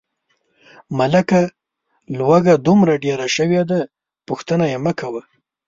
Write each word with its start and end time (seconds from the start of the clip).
ملکه 0.97 1.41
لوږه 2.17 2.53
دومره 2.65 2.93
ډېره 3.05 3.27
شوې 3.35 3.61
ده، 3.69 3.79
پوښتنه 4.27 4.65
یې 4.71 4.77
مکوه. 4.85 5.21